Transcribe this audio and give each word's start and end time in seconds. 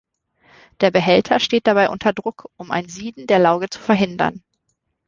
Der 0.79 0.89
Behälter 0.89 1.39
steht 1.39 1.67
dabei 1.67 1.87
unter 1.87 2.11
Druck, 2.11 2.49
um 2.57 2.71
ein 2.71 2.89
Sieden 2.89 3.27
der 3.27 3.37
Lauge 3.37 3.69
zu 3.69 3.79
verhindern. 3.79 4.41